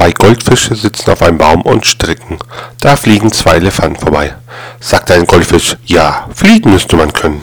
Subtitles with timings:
[0.00, 2.38] Zwei Goldfische sitzen auf einem Baum und stricken.
[2.80, 4.34] Da fliegen zwei Elefanten vorbei.
[4.80, 7.42] Sagt ein Goldfisch, ja, fliegen müsste man können.